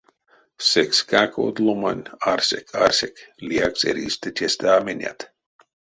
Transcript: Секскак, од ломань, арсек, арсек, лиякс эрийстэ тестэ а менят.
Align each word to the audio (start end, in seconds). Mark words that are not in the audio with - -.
Секскак, 0.67 1.35
од 1.43 1.61
ломань, 1.65 2.01
арсек, 2.33 2.65
арсек, 2.85 3.13
лиякс 3.47 3.81
эрийстэ 3.89 4.29
тестэ 4.37 4.67
а 4.75 4.79
менят. 4.85 5.19